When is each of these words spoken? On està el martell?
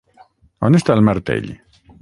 On 0.69 0.79
està 0.79 0.97
el 0.97 1.05
martell? 1.11 1.55